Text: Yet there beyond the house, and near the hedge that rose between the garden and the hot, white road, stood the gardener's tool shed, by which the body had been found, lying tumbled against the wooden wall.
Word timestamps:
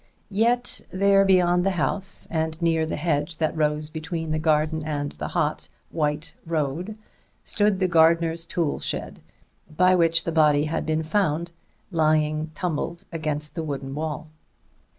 Yet 0.33 0.81
there 0.91 1.23
beyond 1.23 1.63
the 1.63 1.69
house, 1.77 2.27
and 2.31 2.59
near 2.59 2.87
the 2.87 2.95
hedge 2.95 3.37
that 3.37 3.55
rose 3.55 3.87
between 3.87 4.31
the 4.31 4.39
garden 4.39 4.83
and 4.83 5.11
the 5.11 5.27
hot, 5.27 5.69
white 5.91 6.33
road, 6.43 6.97
stood 7.43 7.77
the 7.77 7.87
gardener's 7.87 8.47
tool 8.47 8.79
shed, 8.79 9.19
by 9.69 9.93
which 9.93 10.23
the 10.23 10.31
body 10.31 10.63
had 10.65 10.87
been 10.87 11.03
found, 11.03 11.51
lying 11.91 12.49
tumbled 12.55 13.03
against 13.11 13.53
the 13.53 13.61
wooden 13.61 13.93
wall. 13.93 14.25